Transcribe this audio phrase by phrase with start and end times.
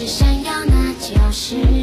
[0.00, 1.79] 是闪耀，那就是。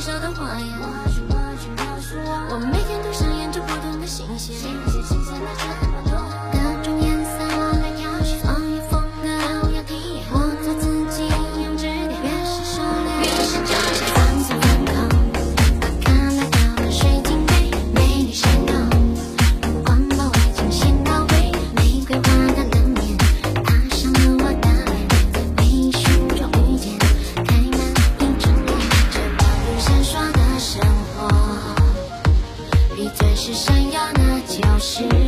[0.00, 0.86] 少的谎言，我
[1.28, 1.34] 我
[1.76, 4.54] 告诉我，我每天都上演着不同的新鲜。
[34.88, 35.27] 是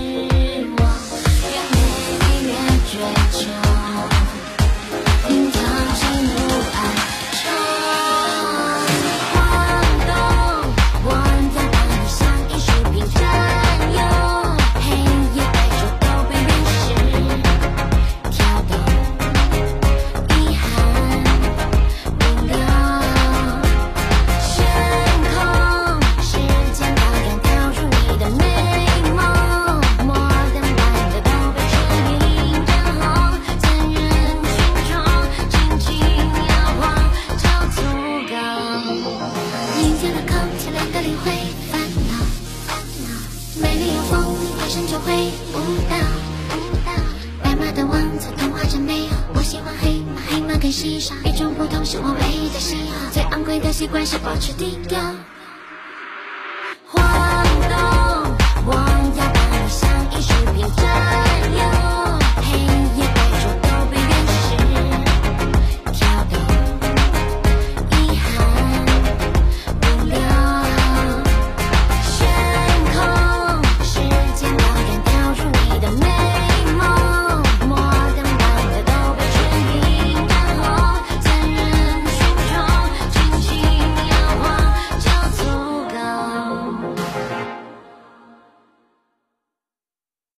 [44.71, 45.13] 生就会
[45.53, 45.59] 舞
[45.91, 45.97] 蹈，
[46.55, 46.93] 舞蹈。
[47.43, 49.17] 白马的王子，童话真美好。
[49.35, 51.13] 我喜欢黑马，黑马更稀少。
[51.25, 53.11] 与众不同是我唯一的喜好。
[53.11, 55.01] 最昂贵的习惯是保持低调。